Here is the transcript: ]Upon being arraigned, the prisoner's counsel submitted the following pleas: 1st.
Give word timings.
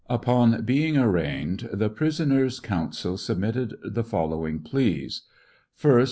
]Upon 0.09 0.63
being 0.65 0.97
arraigned, 0.97 1.69
the 1.71 1.87
prisoner's 1.91 2.59
counsel 2.59 3.17
submitted 3.17 3.75
the 3.83 4.03
following 4.03 4.57
pleas: 4.61 5.27
1st. 5.79 5.99